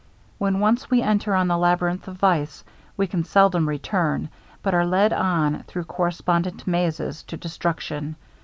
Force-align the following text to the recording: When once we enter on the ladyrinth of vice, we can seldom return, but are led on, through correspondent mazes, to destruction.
When 0.39 0.59
once 0.59 0.89
we 0.89 1.03
enter 1.03 1.35
on 1.35 1.47
the 1.47 1.59
ladyrinth 1.59 2.07
of 2.07 2.15
vice, 2.15 2.63
we 2.97 3.05
can 3.05 3.23
seldom 3.23 3.69
return, 3.69 4.29
but 4.63 4.73
are 4.73 4.83
led 4.83 5.13
on, 5.13 5.61
through 5.67 5.83
correspondent 5.83 6.65
mazes, 6.65 7.21
to 7.25 7.37
destruction. 7.37 8.15